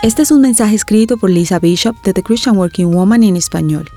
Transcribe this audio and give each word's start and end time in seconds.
Este 0.00 0.22
es 0.22 0.30
un 0.30 0.40
mensaje 0.40 0.76
escrito 0.76 1.16
por 1.16 1.28
Lisa 1.28 1.58
Bishop 1.58 2.00
de 2.04 2.12
The 2.12 2.22
Christian 2.22 2.56
Working 2.56 2.94
Woman 2.94 3.24
en 3.24 3.36
español. 3.36 3.88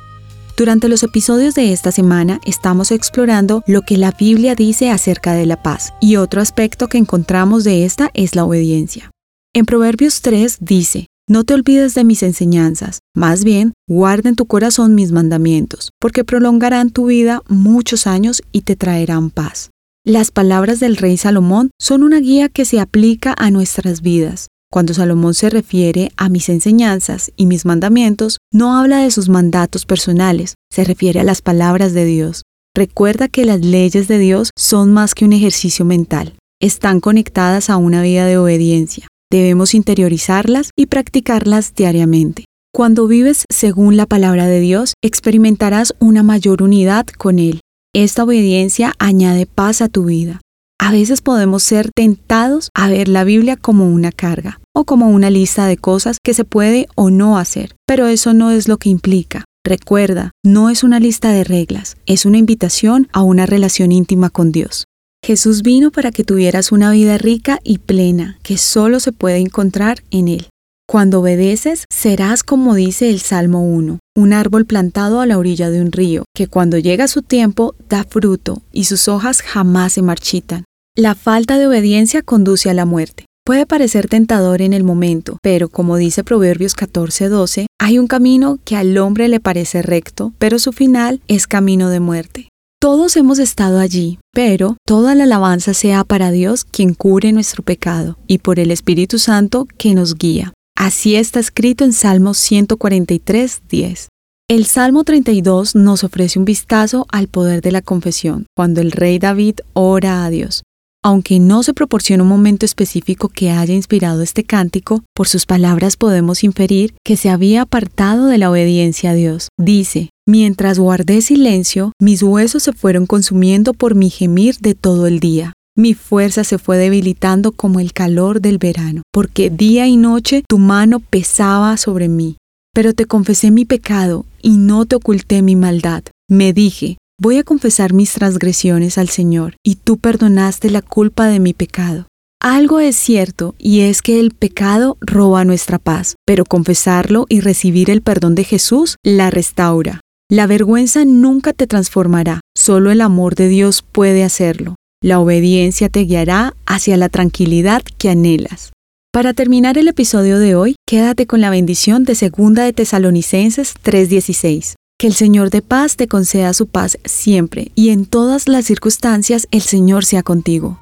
Durante 0.57 0.87
los 0.87 1.03
episodios 1.03 1.53
de 1.53 1.73
esta 1.73 1.91
semana 1.91 2.41
estamos 2.43 2.89
explorando 2.89 3.63
lo 3.67 3.83
que 3.83 3.97
la 3.97 4.11
Biblia 4.11 4.55
dice 4.55 4.89
acerca 4.89 5.33
de 5.33 5.45
la 5.45 5.61
paz 5.61 5.93
y 6.01 6.15
otro 6.15 6.41
aspecto 6.41 6.87
que 6.87 6.97
encontramos 6.97 7.63
de 7.63 7.85
esta 7.85 8.09
es 8.15 8.35
la 8.35 8.45
obediencia. 8.45 9.11
En 9.53 9.65
Proverbios 9.65 10.23
3 10.23 10.57
dice, 10.59 11.05
no 11.29 11.43
te 11.43 11.53
olvides 11.53 11.93
de 11.93 12.03
mis 12.03 12.23
enseñanzas, 12.23 13.01
más 13.15 13.43
bien 13.43 13.73
guarda 13.87 14.29
en 14.29 14.35
tu 14.35 14.47
corazón 14.47 14.95
mis 14.95 15.11
mandamientos, 15.11 15.91
porque 15.99 16.23
prolongarán 16.23 16.89
tu 16.89 17.05
vida 17.05 17.43
muchos 17.47 18.07
años 18.07 18.41
y 18.51 18.61
te 18.61 18.75
traerán 18.75 19.29
paz. 19.29 19.69
Las 20.03 20.31
palabras 20.31 20.79
del 20.79 20.97
rey 20.97 21.15
Salomón 21.17 21.69
son 21.79 22.01
una 22.01 22.19
guía 22.19 22.49
que 22.49 22.65
se 22.65 22.79
aplica 22.79 23.35
a 23.37 23.51
nuestras 23.51 24.01
vidas. 24.01 24.47
Cuando 24.71 24.93
Salomón 24.93 25.33
se 25.33 25.49
refiere 25.49 26.11
a 26.15 26.29
mis 26.29 26.47
enseñanzas 26.47 27.33
y 27.35 27.45
mis 27.45 27.65
mandamientos, 27.65 28.37
no 28.53 28.77
habla 28.77 28.99
de 28.99 29.11
sus 29.11 29.27
mandatos 29.27 29.85
personales, 29.85 30.55
se 30.71 30.85
refiere 30.85 31.19
a 31.19 31.25
las 31.25 31.41
palabras 31.41 31.93
de 31.93 32.05
Dios. 32.05 32.43
Recuerda 32.73 33.27
que 33.27 33.43
las 33.43 33.59
leyes 33.59 34.07
de 34.07 34.17
Dios 34.17 34.51
son 34.57 34.93
más 34.93 35.13
que 35.13 35.25
un 35.25 35.33
ejercicio 35.33 35.83
mental, 35.83 36.35
están 36.61 37.01
conectadas 37.01 37.69
a 37.69 37.75
una 37.75 38.01
vida 38.01 38.25
de 38.25 38.37
obediencia. 38.37 39.07
Debemos 39.29 39.73
interiorizarlas 39.73 40.69
y 40.77 40.85
practicarlas 40.85 41.75
diariamente. 41.75 42.45
Cuando 42.73 43.07
vives 43.07 43.43
según 43.49 43.97
la 43.97 44.05
palabra 44.05 44.47
de 44.47 44.61
Dios, 44.61 44.93
experimentarás 45.03 45.93
una 45.99 46.23
mayor 46.23 46.63
unidad 46.63 47.07
con 47.07 47.39
Él. 47.39 47.59
Esta 47.93 48.23
obediencia 48.23 48.93
añade 48.99 49.47
paz 49.47 49.81
a 49.81 49.89
tu 49.89 50.05
vida. 50.05 50.39
A 50.83 50.91
veces 50.91 51.21
podemos 51.21 51.61
ser 51.61 51.91
tentados 51.95 52.69
a 52.73 52.89
ver 52.89 53.07
la 53.07 53.23
Biblia 53.23 53.55
como 53.55 53.87
una 53.87 54.11
carga 54.11 54.59
o 54.75 54.83
como 54.83 55.09
una 55.09 55.29
lista 55.29 55.67
de 55.67 55.77
cosas 55.77 56.17
que 56.23 56.33
se 56.33 56.43
puede 56.43 56.87
o 56.95 57.11
no 57.11 57.37
hacer, 57.37 57.75
pero 57.85 58.07
eso 58.07 58.33
no 58.33 58.49
es 58.49 58.67
lo 58.67 58.77
que 58.77 58.89
implica. 58.89 59.45
Recuerda, 59.63 60.31
no 60.43 60.71
es 60.71 60.83
una 60.83 60.99
lista 60.99 61.31
de 61.33 61.43
reglas, 61.43 61.97
es 62.07 62.25
una 62.25 62.39
invitación 62.39 63.09
a 63.13 63.21
una 63.21 63.45
relación 63.45 63.91
íntima 63.91 64.31
con 64.31 64.51
Dios. 64.51 64.85
Jesús 65.23 65.61
vino 65.61 65.91
para 65.91 66.11
que 66.11 66.23
tuvieras 66.23 66.71
una 66.71 66.89
vida 66.89 67.19
rica 67.19 67.59
y 67.63 67.77
plena, 67.77 68.39
que 68.41 68.57
solo 68.57 68.99
se 68.99 69.11
puede 69.11 69.37
encontrar 69.37 70.01
en 70.09 70.29
Él. 70.29 70.47
Cuando 70.89 71.19
obedeces, 71.19 71.85
serás 71.93 72.41
como 72.41 72.73
dice 72.73 73.11
el 73.11 73.19
Salmo 73.19 73.63
1, 73.63 73.99
un 74.17 74.33
árbol 74.33 74.65
plantado 74.65 75.21
a 75.21 75.27
la 75.27 75.37
orilla 75.37 75.69
de 75.69 75.79
un 75.79 75.91
río, 75.91 76.25
que 76.35 76.47
cuando 76.47 76.79
llega 76.79 77.07
su 77.07 77.21
tiempo 77.21 77.75
da 77.87 78.03
fruto 78.03 78.63
y 78.73 78.85
sus 78.85 79.07
hojas 79.07 79.43
jamás 79.43 79.93
se 79.93 80.01
marchitan. 80.01 80.65
La 80.97 81.15
falta 81.15 81.57
de 81.57 81.67
obediencia 81.67 82.21
conduce 82.21 82.69
a 82.69 82.73
la 82.73 82.85
muerte. 82.85 83.25
Puede 83.45 83.65
parecer 83.65 84.09
tentador 84.09 84.61
en 84.61 84.73
el 84.73 84.83
momento, 84.83 85.37
pero 85.41 85.69
como 85.69 85.95
dice 85.95 86.25
Proverbios 86.25 86.75
14:12, 86.75 87.67
hay 87.79 87.97
un 87.97 88.07
camino 88.07 88.59
que 88.65 88.75
al 88.75 88.97
hombre 88.97 89.29
le 89.29 89.39
parece 89.39 89.81
recto, 89.83 90.33
pero 90.37 90.59
su 90.59 90.73
final 90.73 91.21
es 91.29 91.47
camino 91.47 91.89
de 91.89 92.01
muerte. 92.01 92.49
Todos 92.81 93.15
hemos 93.15 93.39
estado 93.39 93.79
allí, 93.79 94.19
pero 94.33 94.75
toda 94.85 95.15
la 95.15 95.23
alabanza 95.23 95.73
sea 95.73 96.03
para 96.03 96.29
Dios 96.29 96.65
quien 96.65 96.93
cure 96.93 97.31
nuestro 97.31 97.63
pecado 97.63 98.17
y 98.27 98.39
por 98.39 98.59
el 98.59 98.69
Espíritu 98.69 99.17
Santo 99.17 99.69
que 99.77 99.93
nos 99.95 100.15
guía. 100.15 100.51
Así 100.75 101.15
está 101.15 101.39
escrito 101.39 101.85
en 101.85 101.93
Salmo 101.93 102.33
143:10. 102.33 104.09
El 104.49 104.65
Salmo 104.65 105.05
32 105.05 105.73
nos 105.73 106.03
ofrece 106.03 106.37
un 106.37 106.43
vistazo 106.43 107.05
al 107.09 107.29
poder 107.29 107.61
de 107.61 107.71
la 107.71 107.81
confesión, 107.81 108.45
cuando 108.57 108.81
el 108.81 108.91
rey 108.91 109.19
David 109.19 109.59
ora 109.71 110.25
a 110.25 110.29
Dios. 110.29 110.63
Aunque 111.03 111.39
no 111.39 111.63
se 111.63 111.73
proporciona 111.73 112.21
un 112.21 112.29
momento 112.29 112.65
específico 112.65 113.27
que 113.27 113.49
haya 113.49 113.73
inspirado 113.73 114.21
este 114.21 114.43
cántico, 114.43 115.03
por 115.15 115.27
sus 115.27 115.47
palabras 115.47 115.97
podemos 115.97 116.43
inferir 116.43 116.93
que 117.03 117.17
se 117.17 117.29
había 117.29 117.63
apartado 117.63 118.27
de 118.27 118.37
la 118.37 118.51
obediencia 118.51 119.11
a 119.11 119.13
Dios. 119.15 119.47
Dice, 119.57 120.09
Mientras 120.27 120.77
guardé 120.77 121.21
silencio, 121.21 121.91
mis 121.99 122.21
huesos 122.21 122.63
se 122.63 122.73
fueron 122.73 123.07
consumiendo 123.07 123.73
por 123.73 123.95
mi 123.95 124.11
gemir 124.11 124.55
de 124.59 124.75
todo 124.75 125.07
el 125.07 125.19
día. 125.19 125.53
Mi 125.75 125.95
fuerza 125.95 126.43
se 126.43 126.59
fue 126.59 126.77
debilitando 126.77 127.51
como 127.51 127.79
el 127.79 127.91
calor 127.91 128.39
del 128.39 128.59
verano, 128.59 129.01
porque 129.11 129.49
día 129.49 129.87
y 129.87 129.97
noche 129.97 130.43
tu 130.47 130.59
mano 130.59 130.99
pesaba 130.99 131.75
sobre 131.77 132.07
mí. 132.07 132.37
Pero 132.73 132.93
te 132.93 133.05
confesé 133.05 133.49
mi 133.49 133.65
pecado 133.65 134.25
y 134.41 134.51
no 134.51 134.85
te 134.85 134.95
oculté 134.95 135.41
mi 135.41 135.55
maldad. 135.55 136.03
Me 136.29 136.53
dije, 136.53 136.97
Voy 137.23 137.37
a 137.37 137.43
confesar 137.43 137.93
mis 137.93 138.13
transgresiones 138.13 138.97
al 138.97 139.07
Señor, 139.07 139.55
y 139.63 139.75
tú 139.75 139.97
perdonaste 139.97 140.71
la 140.71 140.81
culpa 140.81 141.27
de 141.27 141.39
mi 141.39 141.53
pecado. 141.53 142.07
Algo 142.41 142.79
es 142.79 142.95
cierto, 142.95 143.53
y 143.59 143.81
es 143.81 144.01
que 144.01 144.19
el 144.19 144.31
pecado 144.31 144.97
roba 145.01 145.45
nuestra 145.45 145.77
paz, 145.77 146.15
pero 146.25 146.45
confesarlo 146.45 147.27
y 147.29 147.41
recibir 147.41 147.91
el 147.91 148.01
perdón 148.01 148.33
de 148.33 148.43
Jesús 148.43 148.95
la 149.03 149.29
restaura. 149.29 149.99
La 150.31 150.47
vergüenza 150.47 151.05
nunca 151.05 151.53
te 151.53 151.67
transformará, 151.67 152.39
solo 152.57 152.89
el 152.89 153.01
amor 153.01 153.35
de 153.35 153.49
Dios 153.49 153.83
puede 153.83 154.23
hacerlo. 154.23 154.73
La 154.99 155.19
obediencia 155.19 155.89
te 155.89 156.05
guiará 156.05 156.55
hacia 156.65 156.97
la 156.97 157.09
tranquilidad 157.09 157.83
que 157.99 158.09
anhelas. 158.09 158.71
Para 159.13 159.35
terminar 159.35 159.77
el 159.77 159.89
episodio 159.89 160.39
de 160.39 160.55
hoy, 160.55 160.75
quédate 160.87 161.27
con 161.27 161.39
la 161.39 161.51
bendición 161.51 162.03
de 162.03 162.15
2 162.15 162.55
de 162.55 162.73
Tesalonicenses 162.73 163.75
3:16. 163.83 164.73
Que 165.01 165.07
el 165.07 165.15
Señor 165.15 165.49
de 165.49 165.63
paz 165.63 165.95
te 165.95 166.07
conceda 166.07 166.53
su 166.53 166.67
paz 166.67 166.99
siempre 167.05 167.71
y 167.73 167.89
en 167.89 168.05
todas 168.05 168.47
las 168.47 168.65
circunstancias 168.65 169.47
el 169.49 169.63
Señor 169.63 170.05
sea 170.05 170.21
contigo. 170.21 170.77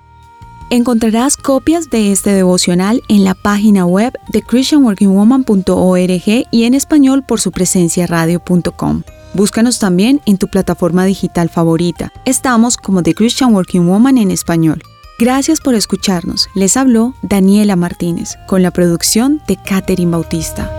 Encontrarás 0.70 1.38
copias 1.38 1.90
de 1.90 2.12
este 2.12 2.32
devocional 2.32 3.02
en 3.08 3.24
la 3.24 3.34
página 3.34 3.86
web 3.86 4.12
de 4.34 4.42
christianworkingwoman.org 4.42 6.48
y 6.52 6.64
en 6.66 6.74
español 6.74 7.24
por 7.26 7.40
su 7.40 7.54
presencia 7.54 8.08
radio.com. 8.08 9.04
Búscanos 9.36 9.80
también 9.80 10.20
en 10.26 10.38
tu 10.38 10.50
plataforma 10.50 11.06
digital 11.06 11.48
favorita. 11.48 12.12
Estamos 12.26 12.76
como 12.76 13.02
The 13.02 13.16
Christian 13.16 13.54
Working 13.54 13.88
Woman 13.88 14.18
en 14.18 14.32
español. 14.32 14.84
Gracias 15.18 15.62
por 15.62 15.76
escucharnos. 15.76 16.50
Les 16.56 16.76
habló 16.76 17.14
Daniela 17.22 17.78
Martínez 17.78 18.36
con 18.48 18.64
la 18.64 18.72
producción 18.72 19.42
de 19.48 19.56
Catherine 19.56 20.12
Bautista. 20.12 20.79